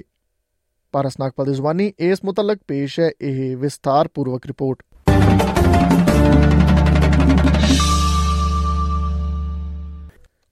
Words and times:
ਪਾਰਸ 0.93 1.17
ਦੀ 1.45 1.53
ਜ਼ੁਬਾਨੀ 1.53 1.91
ਇਸ 1.99 2.23
ਮੁਤਲਕ 2.25 2.59
ਪੇਸ਼ 2.67 2.99
ਹੈ 2.99 3.09
ਇਹ 3.21 3.57
ਵਿਸਤਾਰਪੂਰਵਕ 3.57 4.45
ਰਿਪੋਰਟ 4.47 4.83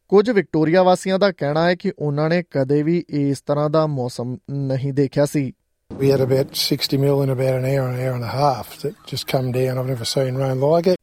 ਕੁਝ 0.12 0.30
ਵਿਕਟੋਰੀਆ 0.30 0.84
ਵਾਸੀਆਂ 0.84 1.18
ਦਾ 1.20 1.32
ਕਹਿਣਾ 1.32 1.66
ਹੈ 1.68 1.76
ਕਿ 1.76 1.92
ਉਹਨਾਂ 2.00 2.30
ਨੇ 2.30 2.44
ਕਦੇ 2.52 2.82
ਵੀ 2.84 3.04
ਇਸ 3.10 3.42
ਤਰ੍ਹਾਂ 3.42 3.70
ਦਾ 3.70 3.86
ਮੌਸਮ 3.88 4.38
ਨਹੀਂ 4.52 4.94
ਦੇਖਿਆ 4.94 5.26
ਸੀ 5.26 5.52
We 5.92 6.10
had 6.10 6.22
about 6.22 6.52
60 6.56 6.98
mil 6.98 7.22
in 7.24 7.32
about 7.32 7.56
an 7.56 7.66
hour, 7.66 7.86
an 7.88 8.00
hour 8.00 8.12
and 8.14 8.24
a 8.24 8.34
half 8.34 8.76
that 8.82 9.00
just 9.08 9.28
come 9.28 9.52
down. 9.52 9.80
I've 9.80 9.88
never 9.88 10.06
seen 10.06 10.36
rain 10.36 10.62
like 10.62 10.90
it. 10.94 10.99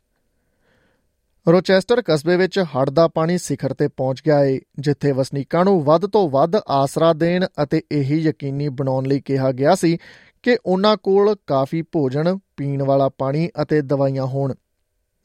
Rochester 1.47 2.03
ਕਸਬੇ 2.03 2.37
ਵਿੱਚ 2.37 2.59
ਹੜ੍ਹ 2.59 2.91
ਦਾ 2.91 3.07
ਪਾਣੀ 3.09 3.37
ਸਿਖਰ 3.39 3.75
ਤੇ 3.75 3.89
ਪਹੁੰਚ 3.89 4.21
ਗਿਆ 4.27 4.39
ਏ 4.45 4.59
ਜਿੱਥੇ 4.79 5.13
ਵਸਨੀਕਾਂ 5.13 5.65
ਨੂੰ 5.65 5.83
ਵੱਧ 5.85 6.07
ਤੋਂ 6.07 6.29
ਵੱਧ 6.31 6.57
ਆਸਰਾ 6.69 7.13
ਦੇਣ 7.13 7.47
ਅਤੇ 7.63 7.83
ਇਹੀ 7.93 8.19
ਯਕੀਨੀ 8.19 8.69
ਬਣਾਉਣ 8.69 9.07
ਲਈ 9.07 9.21
ਕਿਹਾ 9.21 9.51
ਗਿਆ 9.53 9.75
ਸੀ 9.75 9.97
ਕਿ 10.45 10.57
ਉਹਨਾਂ 10.67 10.97
ਕੋਲ 10.97 11.35
ਕਾਫੀ 11.47 11.83
ਭੋਜਨ, 11.83 12.39
ਪੀਣ 12.57 12.83
ਵਾਲਾ 12.83 13.09
ਪਾਣੀ 13.09 13.49
ਅਤੇ 13.63 13.81
ਦਵਾਈਆਂ 13.83 14.27
ਹੋਣ। 14.27 14.55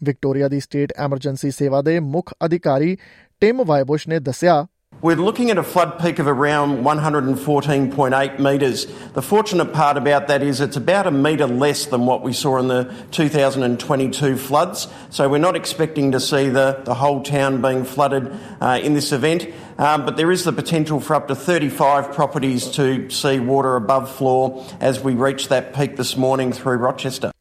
ਵਿਕਟੋਰੀਆ 0.01 0.47
ਦੀ 0.47 0.59
ਸਟੇਟ 0.59 0.93
ਐਮਰਜੈਂਸੀ 0.97 1.51
ਸੇਵਾ 1.51 1.81
ਦੇ 1.81 1.99
ਮੁੱਖ 1.99 2.33
ਅਧਿਕਾਰੀ 2.45 2.97
ਟਿਮ 3.41 3.63
ਵਾਇਬੁਸ਼ 3.63 4.07
ਨੇ 4.07 4.19
ਦੱਸਿਆ 4.19 4.65
We're 5.03 5.15
looking 5.15 5.49
at 5.49 5.57
a 5.57 5.63
flood 5.63 5.97
peak 5.99 6.19
of 6.19 6.27
around 6.27 6.83
114.8 6.83 8.39
metres. 8.39 8.85
The 9.13 9.21
fortunate 9.23 9.73
part 9.73 9.97
about 9.97 10.27
that 10.27 10.43
is 10.43 10.61
it's 10.61 10.77
about 10.77 11.07
a 11.07 11.11
metre 11.11 11.47
less 11.47 11.87
than 11.87 12.05
what 12.05 12.21
we 12.21 12.33
saw 12.33 12.59
in 12.59 12.67
the 12.67 12.83
2022 13.09 14.37
floods, 14.37 14.87
so 15.09 15.27
we're 15.27 15.39
not 15.39 15.55
expecting 15.55 16.11
to 16.11 16.19
see 16.19 16.49
the, 16.49 16.81
the 16.83 16.93
whole 16.93 17.23
town 17.23 17.63
being 17.63 17.83
flooded 17.83 18.31
uh, 18.61 18.79
in 18.83 18.93
this 18.93 19.11
event. 19.11 19.47
Um, 19.79 20.05
but 20.05 20.17
there 20.17 20.31
is 20.31 20.43
the 20.43 20.53
potential 20.53 20.99
for 20.99 21.15
up 21.15 21.27
to 21.29 21.35
35 21.35 22.13
properties 22.13 22.67
to 22.75 23.09
see 23.09 23.39
water 23.39 23.75
above 23.75 24.11
floor 24.11 24.63
as 24.79 24.99
we 24.99 25.15
reach 25.15 25.47
that 25.47 25.73
peak 25.73 25.97
this 25.97 26.15
morning 26.15 26.53
through 26.53 26.77
Rochester. 26.77 27.31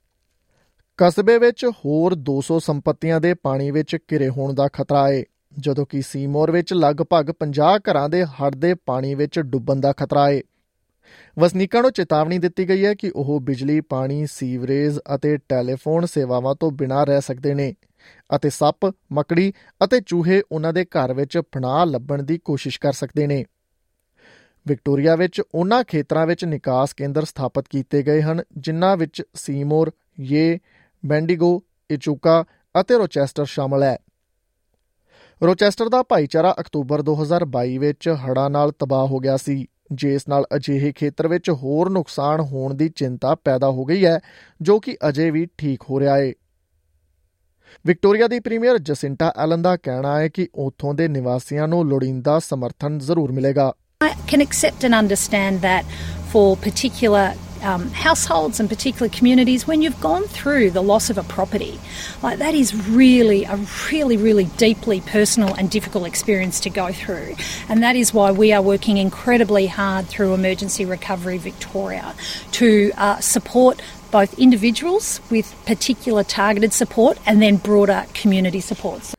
ਕਸਬੇ 0.96 1.38
ਵਿੱਚ 1.38 1.64
ਹੋਰ 1.84 2.14
200 2.30 2.58
ਸੰਪਤੀਆਂ 2.60 3.20
ਦੇ 3.20 3.34
ਪਾਣੀ 3.34 3.70
ਵਿੱਚ 3.70 3.96
ਘਿਰੇ 4.12 4.28
ਹੋਣ 4.28 4.54
ਦਾ 4.54 4.68
ਖਤਰਾ 4.68 5.08
ਹੈ 5.08 5.22
ਜਦੋਂ 5.58 5.86
ਕਿ 5.86 6.02
ਸੀਮੋਰ 6.02 6.50
ਵਿੱਚ 6.50 6.72
ਲਗਭਗ 6.72 7.32
50 7.38 7.78
ਘਰਾਂ 7.78 8.08
ਦੇ 8.08 8.24
ਹੜ੍ਹ 8.24 8.56
ਦੇ 8.56 8.74
ਪਾਣੀ 8.74 9.14
ਵਿੱਚ 9.14 9.40
ਡੁੱਬਣ 9.40 9.80
ਦਾ 9.80 9.92
ਖਤਰਾ 9.92 10.30
ਹੈ 10.30 10.40
ਵਸਨੀਕਾਂ 11.38 11.82
ਨੂੰ 11.82 11.92
ਚੇਤਾਵਨੀ 11.92 12.38
ਦਿੱਤੀ 12.38 12.68
ਗਈ 12.68 12.84
ਹੈ 12.84 12.94
ਕਿ 12.94 13.12
ਉਹ 13.16 13.40
ਬਿਜਲੀ, 13.40 13.80
ਪਾਣੀ, 13.80 14.26
ਸੀਵਰੇਜ 14.26 14.98
ਅਤੇ 15.14 15.36
ਟੈਲੀਫੋਨ 15.36 16.06
ਸੇਵਾਵਾਂ 16.06 16.54
ਤੋਂ 16.54 16.70
ਬਿਨਾਂ 16.70 17.06
ਰਹਿ 17.06 17.20
ਸਕਦੇ 17.20 17.54
ਨੇ 17.54 17.74
ਅਤੇ 18.34 18.50
ਸੱਪ, 18.50 18.94
ਮੱਕੜੀ 19.12 19.52
ਅਤੇ 19.84 20.00
ਚੂਹੇ 20.00 20.42
ਉਹਨਾਂ 20.52 20.72
ਦੇ 20.72 20.84
ਘਰ 20.84 21.14
ਵਿੱਚ 21.14 21.38
ਪਨਾਹ 21.38 21.86
ਲੱਭਣ 21.86 22.22
ਦੀ 22.22 22.38
ਕੋਸ਼ਿਸ਼ 22.38 22.80
ਕਰ 22.80 22.92
ਸਕਦੇ 22.92 23.26
ਨੇ। 23.26 23.44
ਵਿਕਟੋਰੀਆ 24.66 25.16
ਵਿੱਚ 25.16 25.42
ਉਹਨਾਂ 25.54 25.84
ਖੇਤਰਾਂ 25.84 26.26
ਵਿੱਚ 26.26 26.44
ਨਿਕਾਸ 26.44 26.92
ਕੇਂਦਰ 26.92 27.24
ਸਥਾਪਿਤ 27.24 27.64
ਕੀਤੇ 27.70 28.02
ਗਏ 28.02 28.22
ਹਨ 28.22 28.42
ਜਿਨ੍ਹਾਂ 28.56 28.96
ਵਿੱਚ 28.96 29.22
ਸੀਮੋਰ, 29.34 29.90
ਯੇ, 30.20 30.58
ਬੈਂਡੀਗੋ 31.06 31.62
ਇਚੂਕਾ 31.90 32.44
ਅਤੇ 32.80 32.98
ਰੋਚੈਸਟਰ 32.98 33.44
ਸ਼ਾਮਲ 33.44 33.82
ਹੈ। 33.82 33.98
ਰੋਚੈਸਟਰ 35.40 35.88
ਦਾ 35.88 36.02
ਭਾਈਚਾਰਾ 36.02 36.54
ਅਕਤੂਬਰ 36.60 37.02
2022 37.02 37.76
ਵਿੱਚ 37.78 38.08
ਹੜ੍ਹਾਂ 38.24 38.48
ਨਾਲ 38.50 38.72
ਤਬਾਹ 38.78 39.06
ਹੋ 39.06 39.18
ਗਿਆ 39.18 39.36
ਸੀ 39.36 39.66
ਜਿਸ 39.92 40.28
ਨਾਲ 40.28 40.44
ਅਜਿਹੇ 40.56 40.92
ਖੇਤਰ 40.92 41.28
ਵਿੱਚ 41.28 41.50
ਹੋਰ 41.62 41.90
ਨੁਕਸਾਨ 41.90 42.40
ਹੋਣ 42.40 42.74
ਦੀ 42.74 42.88
ਚਿੰਤਾ 42.88 43.34
ਪੈਦਾ 43.34 43.70
ਹੋ 43.70 43.84
ਗਈ 43.84 44.04
ਹੈ 44.04 44.18
ਜੋ 44.60 44.78
ਕਿ 44.80 44.96
ਅਜੇ 45.08 45.30
ਵੀ 45.30 45.46
ਠੀਕ 45.58 45.82
ਹੋ 45.90 46.00
ਰਿਹਾ 46.00 46.16
ਹੈ 46.16 46.32
ਵਿਕਟੋਰੀਆ 47.84 48.28
ਦੀ 48.28 48.40
ਪ੍ਰੀਮੀਅਰ 48.40 48.78
ਜਸਿੰਟਾ 48.78 49.32
ਐਲਨ 49.38 49.62
ਦਾ 49.62 49.76
ਕਹਿਣਾ 49.76 50.18
ਹੈ 50.18 50.28
ਕਿ 50.28 50.48
ਉਥੋਂ 50.58 50.94
ਦੇ 50.94 51.08
ਨਿਵਾਸੀਆਂ 51.08 51.68
ਨੂੰ 51.68 51.86
ਲੋੜੀਂਦਾ 51.88 52.38
ਸਮਰਥਨ 52.38 52.98
ਜ਼ਰੂਰ 52.98 53.32
ਮਿਲੇਗਾ 53.32 53.72
I 54.04 54.10
can 54.28 54.42
accept 54.42 54.84
and 54.86 54.96
understand 54.96 55.64
that 55.64 55.96
for 56.32 56.44
particular 56.58 57.24
um, 57.62 57.90
households 57.90 58.60
and 58.60 58.68
particular 58.68 59.08
communities 59.08 59.66
when 59.66 59.82
you've 59.82 60.00
gone 60.00 60.24
through 60.24 60.70
the 60.70 60.82
loss 60.82 61.10
of 61.10 61.18
a 61.18 61.22
property. 61.22 61.78
Like 62.22 62.38
that 62.38 62.54
is 62.54 62.74
really 62.88 63.44
a 63.44 63.56
really, 63.90 64.16
really 64.16 64.44
deeply 64.56 65.00
personal 65.00 65.54
and 65.54 65.70
difficult 65.70 66.06
experience 66.06 66.60
to 66.60 66.70
go 66.70 66.92
through. 66.92 67.36
And 67.68 67.82
that 67.82 67.96
is 67.96 68.14
why 68.14 68.32
we 68.32 68.52
are 68.52 68.62
working 68.62 68.96
incredibly 68.96 69.66
hard 69.66 70.06
through 70.06 70.34
Emergency 70.34 70.84
Recovery 70.84 71.38
Victoria 71.38 72.14
to 72.52 72.92
uh, 72.96 73.20
support 73.20 73.80
both 74.10 74.38
individuals 74.38 75.20
with 75.30 75.54
particular 75.66 76.24
targeted 76.24 76.72
support 76.72 77.18
and 77.26 77.40
then 77.40 77.56
broader 77.56 78.06
community 78.12 78.60
supports. 78.60 79.14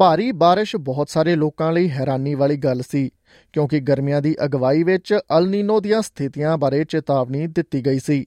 ਭਾਰੀ 0.00 0.30
بارش 0.30 0.78
ਬਹੁਤ 0.78 1.08
ਸਾਰੇ 1.08 1.34
ਲੋਕਾਂ 1.36 1.72
ਲਈ 1.72 1.88
ਹੈਰਾਨੀ 1.90 2.34
ਵਾਲੀ 2.34 2.56
ਗੱਲ 2.56 2.82
ਸੀ 2.82 3.10
ਕਿਉਂਕਿ 3.52 3.80
ਗਰਮੀਆਂ 3.80 4.20
ਦੀ 4.22 4.34
ਅਗਵਾਈ 4.44 4.82
ਵਿੱਚ 4.82 5.12
ਅਲਨੀਨੋ 5.38 5.80
ਦੀਆਂ 5.80 6.00
ਸਥਿਤੀਆਂ 6.02 6.56
ਬਾਰੇ 6.58 6.84
ਚੇਤਾਵਨੀ 6.84 7.46
ਦਿੱਤੀ 7.46 7.86
ਗਈ 7.86 7.98
ਸੀ 7.98 8.24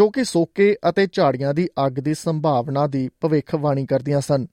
ਜੋ 0.00 0.08
ਕਿ 0.10 0.24
ਸੋਕੇ 0.24 0.76
ਅਤੇ 0.88 1.06
ਝਾੜੀਆਂ 1.12 1.54
ਦੀ 1.54 1.68
ਅੱਗ 1.86 1.92
ਦੀ 1.92 2.14
ਸੰਭਾਵਨਾ 2.14 2.86
ਦੀ 2.86 3.08
ਭਵਿੱਖਬਾਣੀ 3.20 3.86
ਕਰਦੀਆਂ 3.86 4.20
ਸਨ 4.20 4.46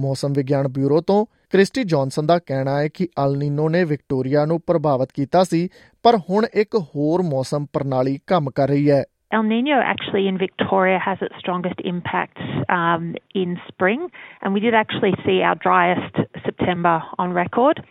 ਮੌਸਮ 0.00 0.32
ਵਿਗਿਆਨ 0.32 0.68
ਬਿਊਰੋ 0.68 1.00
ਤੋਂ 1.00 1.26
ਕ੍ਰਿਸਟੀ 1.50 1.84
ਜੌਨਸਨ 1.84 2.26
ਦਾ 2.26 2.38
ਕਹਿਣਾ 2.38 2.78
ਹੈ 2.78 2.88
ਕਿ 2.88 3.08
ਅਲਨੀਨੋ 3.24 3.68
ਨੇ 3.68 3.84
ਵਿਕਟੋਰੀਆ 3.84 4.44
ਨੂੰ 4.46 4.60
ਪ੍ਰਭਾਵਿਤ 4.60 5.12
ਕੀਤਾ 5.12 5.44
ਸੀ 5.44 5.68
ਪਰ 6.02 6.18
ਹੁਣ 6.30 6.46
ਇੱਕ 6.54 6.76
ਹੋਰ 6.76 7.22
ਮੌਸਮ 7.22 7.66
ਪ੍ਰਣਾਲੀ 7.72 8.20
ਕੰਮ 8.26 8.50
ਕਰ 8.50 8.68
ਰਹੀ 8.68 8.90
ਹੈ 8.90 9.04
El 9.32 9.44
Nino 9.44 9.80
actually 9.82 10.28
in 10.28 10.36
Victoria 10.36 10.98
has 10.98 11.18
its 11.22 11.34
strongest 11.38 11.80
impact 11.84 12.38
um, 12.68 13.16
in 13.34 13.58
spring, 13.66 14.08
and 14.42 14.52
we 14.52 14.60
did 14.60 14.74
actually 14.74 15.12
see 15.24 15.40
our 15.40 15.54
driest 15.54 16.14
September 16.44 17.02
on 17.18 17.32
record. 17.32 17.82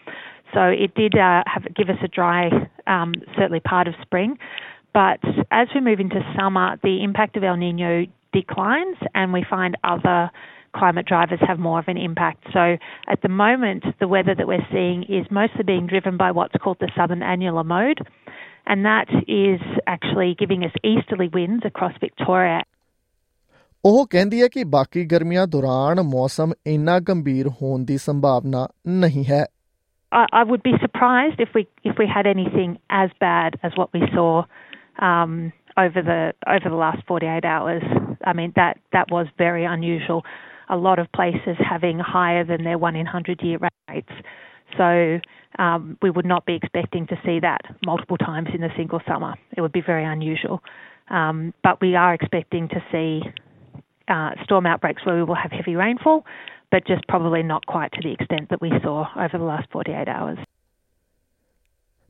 So 0.54 0.62
it 0.66 0.94
did 0.94 1.16
uh, 1.16 1.44
have, 1.48 1.64
give 1.76 1.90
us 1.90 1.98
a 2.04 2.08
dry, 2.08 2.50
um, 2.86 3.14
certainly 3.36 3.60
part 3.60 3.88
of 3.88 3.96
spring. 4.02 4.38
But 4.94 5.20
as 5.50 5.68
we 5.74 5.82
move 5.82 6.00
into 6.00 6.22
summer, 6.38 6.78
the 6.84 7.04
impact 7.04 7.38
of 7.38 7.44
El 7.44 7.58
Nino 7.58 8.06
declines, 8.34 8.98
and 9.16 9.34
we 9.34 9.44
find 9.50 9.76
other 9.84 10.30
climate 10.76 11.06
drivers 11.06 11.40
have 11.46 11.60
more 11.60 11.80
of 11.80 11.88
an 11.88 11.98
impact. 11.98 12.46
So 12.54 12.78
at 13.08 13.22
the 13.22 13.30
moment, 13.30 13.84
the 14.00 14.08
weather 14.08 14.36
that 14.36 14.48
we're 14.48 14.66
seeing 14.72 15.04
is 15.04 15.26
mostly 15.32 15.64
being 15.66 15.88
driven 15.88 16.18
by 16.18 16.32
what's 16.32 16.54
called 16.62 16.78
the 16.80 16.92
southern 16.96 17.24
annular 17.24 17.64
mode 17.64 18.00
and 18.66 18.86
that 18.86 19.10
is 19.28 19.62
actually 19.88 20.36
giving 20.36 20.64
us 20.64 20.74
easterly 20.84 21.30
winds 21.34 21.66
across 21.66 21.94
Victoria. 22.02 22.62
ਉਹ 23.86 24.06
ਕਹਿੰਦੀ 24.10 24.42
ਹੈ 24.42 24.48
ਕਿ 24.54 24.64
ਬਾਕੀ 24.74 25.06
ਗਰਮੀਆਂ 25.12 25.46
ਦੌਰਾਨ 25.48 26.02
ਮੌਸਮ 26.10 26.52
ਇੰਨਾ 26.68 27.00
ਗੰਭੀਰ 27.08 27.48
ਹੋਣ 27.62 27.86
ਦੀ 27.86 27.98
ਸੰਭਾਵਨਾ 27.98 28.68
ਨਹੀਂ 28.88 29.26
ਹੈ 29.26 29.46
would 30.50 30.64
be 30.64 30.74
surprised 30.84 31.42
if 31.44 31.54
we 31.58 31.62
if 31.90 32.00
we 32.02 32.06
had 32.14 32.28
anything 32.32 32.72
as 33.02 33.12
bad 33.24 33.56
as 33.68 33.78
what 33.82 33.94
we 33.98 34.02
saw 34.16 34.44
um, 35.10 35.36
over 35.84 36.02
the 36.10 36.34
over 36.56 36.70
the 36.74 36.80
last 36.82 37.06
48 37.08 37.46
hours. 37.46 37.84
I 38.32 38.34
mean 38.34 38.52
that 38.56 38.80
that 38.98 39.14
was 39.18 39.28
very 39.38 39.66
unusual. 39.66 40.24
A 40.76 40.78
lot 40.88 41.00
of 41.00 41.12
places 41.20 41.58
having 41.70 42.00
higher 42.00 42.44
than 42.44 42.64
their 42.64 42.78
1 42.78 42.96
in 42.96 43.06
100 43.06 43.42
year 43.42 43.60
rates. 43.90 44.12
So 44.78 45.20
um, 45.60 45.98
we 46.02 46.10
would 46.10 46.26
not 46.26 46.46
be 46.46 46.56
expecting 46.56 47.08
to 47.08 47.16
see 47.26 47.40
that 47.40 47.62
multiple 47.86 48.18
times 48.18 48.50
in 48.54 48.64
a 48.64 48.74
single 48.76 49.02
summer. 49.08 49.34
It 49.56 49.62
would 49.62 49.72
be 49.72 49.82
very 49.82 50.06
unusual. 50.06 50.62
Um, 51.10 51.54
but 51.64 51.82
we 51.82 51.96
are 51.96 52.14
expecting 52.14 52.70
to 52.70 52.82
see 52.92 53.22
uh, 54.08 54.32
storm 54.44 54.66
outbreaks 54.66 55.06
where 55.06 55.16
we 55.16 55.24
will 55.24 55.36
have 55.36 55.52
heavy 55.52 55.76
rainfall, 55.76 56.26
but 56.72 56.86
just 56.86 57.08
probably 57.08 57.44
not 57.44 57.66
quite 57.66 57.92
to 57.94 58.02
the 58.04 58.14
extent 58.14 58.50
that 58.50 58.62
we 58.62 58.72
saw 58.84 59.08
over 59.18 59.38
the 59.38 59.50
last 59.54 59.70
48 59.72 60.08
hours. 60.08 60.40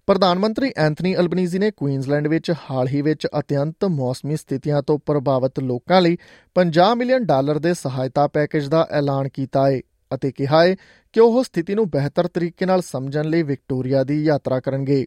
ਪ੍ਰਧਾਨ 0.07 0.39
ਮੰਤਰੀ 0.39 0.71
Anthony 0.77 1.15
Albanese 1.15 1.59
ਨੇ 1.59 1.71
Queensland 1.71 2.27
ਵਿੱਚ 2.27 2.51
ਹਾਲ 2.51 2.87
ਹੀ 2.87 3.01
ਵਿੱਚ 3.01 3.27
ਅਤਿਅੰਤ 3.39 3.85
ਮੌਸਮੀ 3.85 4.35
ਸਥਿਤੀਆਂ 4.35 4.81
ਤੋਂ 4.81 4.99
ਪ੍ਰਭਾਵਿਤ 5.05 5.59
ਲੋਕਾਂ 5.59 6.01
ਲਈ 6.01 6.17
50 6.59 6.95
ਮਿਲੀਅਨ 6.95 7.25
ਡਾਲਰ 7.25 7.59
ਦੇ 7.59 7.73
ਸਹਾਇਤਾ 7.73 8.27
ਪੈਕੇਜ 8.27 8.67
ਦਾ 8.67 8.87
ਐਲਾਨ 8.91 9.29
ਕੀਤਾ 9.29 9.67
ਹੈ। 9.67 9.79
ਅਤੇ 10.15 10.31
ਕਿਹਾ 10.31 10.63
ਹੈ 10.65 10.75
ਕਿ 11.13 11.19
ਉਹ 11.19 11.43
ਸਥਿਤੀ 11.43 11.75
ਨੂੰ 11.75 11.89
ਬਿਹਤਰ 11.89 12.27
ਤਰੀਕੇ 12.27 12.65
ਨਾਲ 12.65 12.81
ਸਮਝਣ 12.81 13.29
ਲਈ 13.29 13.43
ਵਿਕਟੋਰੀਆ 13.43 14.03
ਦੀ 14.03 14.23
ਯਾਤਰਾ 14.23 14.59
ਕਰਨਗੇ 14.59 15.05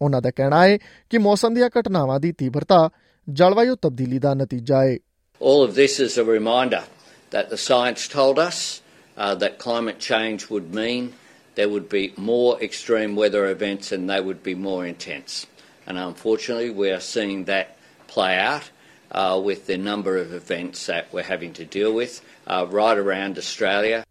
ਉਹਨਾਂ 0.02 0.22
ਦਾ 0.22 0.30
ਕਹਿਣਾ 0.30 0.66
ਹੈ 0.66 0.78
ਕਿ 1.10 1.18
ਮੌਸਮ 1.18 1.54
ਦੀਆਂ 1.54 1.68
ਘਟਨਾਵਾਂ 1.78 2.18
ਦੀ 2.20 2.32
ਤੀਬਰਤਾ 2.38 2.88
ਜਲਵਾਯੂ 3.28 3.76
ਤਬਦੀਲੀ 3.82 4.18
ਦਾ 4.18 4.34
ਨਤੀਜਾ 4.34 4.82
ਹੈ 4.84 4.96
All 5.40 5.60
of 5.64 5.74
this 5.74 5.92
is 6.04 6.14
a 6.20 6.24
reminder 6.28 6.82
that 7.32 7.50
the 7.50 7.58
science 7.64 8.06
told 8.14 8.38
us 8.44 8.56
uh, 9.16 9.34
that 9.42 9.58
climate 9.64 10.00
change 10.06 10.46
would 10.50 10.74
mean 10.78 11.12
there 11.58 11.68
would 11.68 11.88
be 11.88 12.02
more 12.30 12.50
extreme 12.68 13.14
weather 13.16 13.44
events 13.46 13.92
and 13.92 14.10
they 14.10 14.20
would 14.20 14.42
be 14.42 14.54
more 14.54 14.86
intense. 14.86 15.46
And 15.86 15.98
unfortunately, 15.98 16.70
we 16.70 16.90
are 16.90 17.00
seeing 17.00 17.44
that 17.44 17.76
play 18.08 18.34
out 18.38 18.70
uh, 19.10 19.40
with 19.48 19.66
the 19.66 19.78
number 19.78 20.16
of 20.16 20.32
events 20.32 20.86
that 20.86 21.12
we're 21.12 21.22
having 21.22 21.52
to 21.54 21.64
deal 21.64 21.92
with 21.92 22.20
uh, 22.46 22.66
right 22.70 22.98
around 22.98 23.38
Australia. 23.38 24.04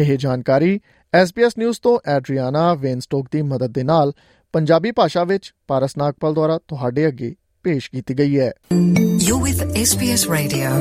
ਇਹ 0.00 0.16
ਜਾਣਕਾਰੀ 0.18 0.80
SBS 1.14 1.50
news 1.58 1.80
ਤੋਂ 1.82 1.98
Adriana 2.06 2.74
Weinstock 2.74 3.26
ਦੀ 3.32 3.42
ਮਦਦ 3.42 3.72
ਦੇ 3.72 3.82
ਨਾਲ 3.82 4.12
ਪੰਜਾਬੀ 4.52 4.90
ਭਾਸ਼ਾ 4.90 5.24
ਵਿੱਚ 5.24 5.54
ਪਾਰਸ 5.66 5.96
ਨਾਗਪਾਲ 5.96 6.34
ਦੁਆਰਾ 6.34 6.58
ਤੁਹਾਡੇ 6.68 7.08
ਅੱਗੇ 7.08 7.34
ਪੇਸ਼ 7.62 7.90
ਕੀਤੀ 7.90 8.14
ਗਈ 8.14 8.38
ਹੈ 8.40 8.52
ਯੂ 9.20 9.40
ਵਿਦ 9.40 9.62
SBS 9.62 10.26
ਰੇਡੀਓ 10.30 10.70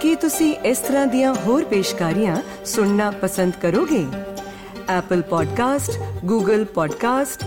ਕੀ 0.00 0.14
ਤੁਸੀਂ 0.14 0.54
ਇਸ 0.54 0.78
ਤਰ੍ਹਾਂ 0.78 1.06
ਦੀਆਂ 1.06 1.34
ਹੋਰ 1.34 1.64
ਪੇਸ਼ਕਾਰੀਆਂ 1.64 2.36
ਸੁਣਨਾ 2.64 3.10
ਪਸੰਦ 3.10 3.52
ਕਰੋਗੇ 3.62 4.06
Apple 4.84 5.22
Podcast 5.22 5.94
Google 6.30 6.64
Podcast 6.78 7.44